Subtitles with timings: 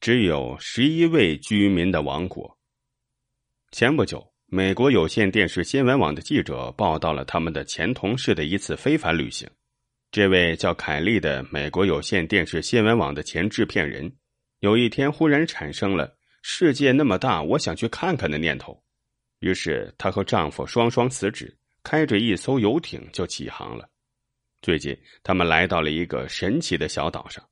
[0.00, 2.56] 只有十一位居民的王国。
[3.72, 9.48] 前不久，美国有线电视新闻网的记者报道了他们的前同事的一次非凡旅行。
[10.10, 14.10] 这位叫凯利的美国有线电视新闻网的前制片人，
[14.60, 18.80] 有一天忽然产生了“世界那么大，我想去看看”的念头。
[19.40, 23.88] 于是，她和丈夫双双辞职，开着一艘游艇就起航了。
[24.62, 27.44] 最近，他们来到了一个神奇的小岛上。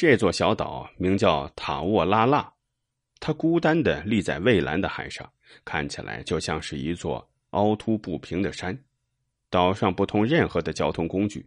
[0.00, 2.50] 这座小岛名叫塔沃拉纳，
[3.18, 5.30] 它孤单的立在蔚蓝的海上，
[5.62, 8.74] 看起来就像是一座凹凸不平的山。
[9.50, 11.46] 岛上不通任何的交通工具。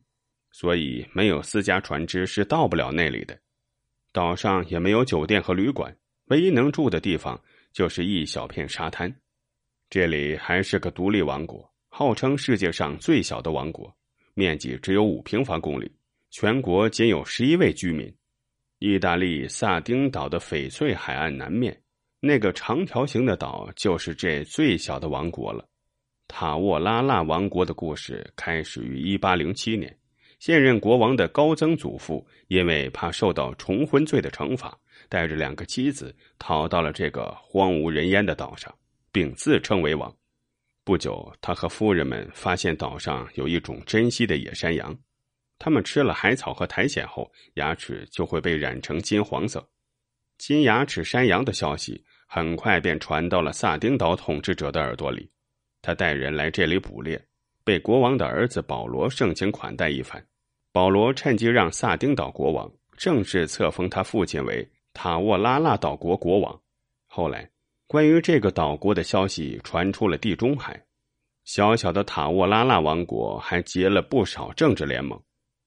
[0.52, 3.35] 所以，没有私家船只是到不了那里的。
[4.11, 5.91] 岛上也没有酒店和旅馆，
[6.25, 7.41] 唯一能住的地方
[7.72, 9.11] 就是一小片沙滩。
[9.89, 13.91] 这里还是个独立王国，号称世界上最小的王国，
[14.35, 15.91] 面积只有五平方公里，
[16.30, 18.16] 全国仅有十一位居民。
[18.85, 21.81] 意大利萨丁岛的翡翠海岸南面，
[22.19, 25.66] 那个长条形的岛就是这最小的王国了。
[26.27, 29.97] 塔沃拉纳王国的故事开始于一八零七年。
[30.38, 34.77] 现任国王的高曾祖父因为怕受到重婚罪的惩罚，
[35.08, 38.75] 带着两个妻子逃到了这个荒无人烟的岛上，
[39.13, 40.13] 并自称为王。
[40.83, 44.93] 不久，他和夫人们发现岛上有一种珍稀的野山羊，
[45.59, 49.65] 他们吃了海草和苔藓后，牙齿就会被染成金黄色。
[50.37, 55.29] 金牙齿山羊的消息很快便传到了萨丁岛统治者的耳朵里，
[55.81, 57.23] 他带人来这里捕猎，
[57.63, 60.25] 被国王的儿子保罗盛情款待一番。
[60.71, 66.59] 保罗趁机让萨丁岛国王正式册封他父亲为塔沃拉纳岛国国王。
[67.05, 67.49] 后来，
[67.85, 70.83] 关于这个岛国的消息传出了地中海，
[71.45, 75.21] 小小的塔沃拉纳王国还结了不少政治联盟。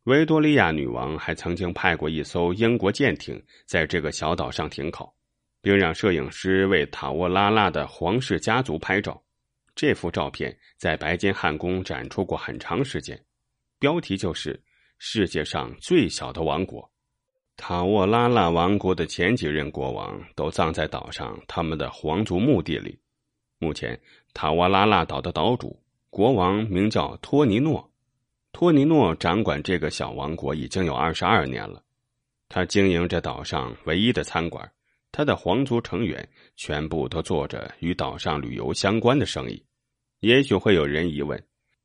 [0.06, 5.12] 维多利亚女王还曾经派过一艘英国舰艇在这个小岛上停靠，
[5.60, 9.20] 并让摄影师为塔沃拉拉的皇室家族拍照。
[9.74, 13.20] 这幅照片在白金汉宫展出过很长时间，
[13.78, 14.62] 标题就是。
[14.98, 16.88] 世界上最小的王国，
[17.54, 22.98] 塔沃拉拉王国的前几任国王都葬在岛上他们的皇族墓地里。
[23.58, 24.00] 目前，
[24.32, 27.92] 塔沃拉拉岛的岛主国王名叫托尼诺，
[28.58, 31.82] 托尼诺掌管这个小王国已经有二十二年了。
[32.48, 34.66] 他经营着岛上唯一的餐馆，
[35.12, 39.62] 他的皇族成员全部都做着与岛上旅游相关的生意。
[40.20, 41.38] 也许会有人疑问。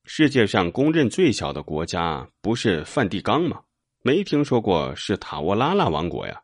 [0.06, 3.59] 世界上公认最小的国家不是梵蒂冈吗？
[4.02, 6.42] 没听说过是塔沃拉拉王国呀。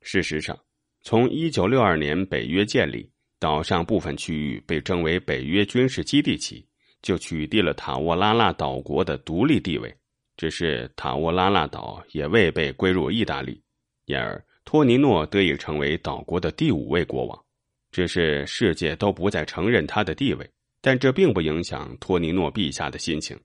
[0.00, 0.58] 事实上，
[1.02, 6.66] 从一九六二年北约建立，岛上部分区域被征为北约军事基地起，
[7.04, 9.94] 就取缔了塔沃拉纳岛国的独立地位。
[10.36, 13.62] 只是塔沃拉纳岛也未被归入意大利，
[14.06, 17.44] 因而托尼诺得以成为岛国的第五位国王。
[17.92, 20.50] 只是世界都不再承认他的地位。
[20.80, 23.38] 但这并不影响托尼诺陛下的心情，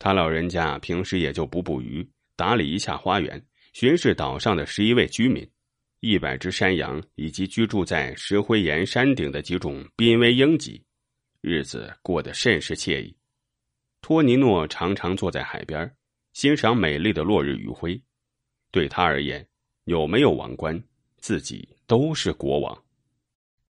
[0.00, 3.40] 他老人家平时也就捕捕鱼、打理一下花园、
[3.72, 5.48] 巡视岛上的十一位居民、
[6.00, 10.82] 一百只山羊以及居住在石灰岩山顶的几种濒危鹰疾，
[11.42, 13.14] 日子过得甚是惬意。
[14.00, 15.94] 托尼诺常常坐在海边，
[16.32, 18.00] 欣赏美丽的落日余晖。
[18.70, 19.46] 对他而言，
[19.84, 20.82] 有没有王冠，
[21.18, 22.84] 自己都是国王。